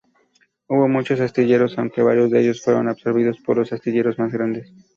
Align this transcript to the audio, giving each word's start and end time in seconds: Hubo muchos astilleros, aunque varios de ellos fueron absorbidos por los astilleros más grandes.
Hubo 0.67 0.87
muchos 0.87 1.19
astilleros, 1.19 1.77
aunque 1.77 2.01
varios 2.01 2.31
de 2.31 2.41
ellos 2.41 2.63
fueron 2.63 2.89
absorbidos 2.89 3.37
por 3.37 3.57
los 3.59 3.71
astilleros 3.71 4.17
más 4.17 4.31
grandes. 4.33 4.73